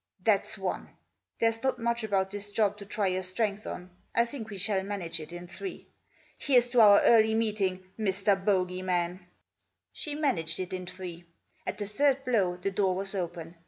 [0.25, 0.89] "That's one.
[1.39, 3.91] There's not much about this job to try your strength on.
[4.15, 5.85] I think we shall manage it in three.
[6.39, 8.33] Here's to our early meeting, Mr.
[8.43, 9.27] Bogey man."
[9.93, 11.25] She managed it in three.
[11.67, 13.57] At the third blow the door was open.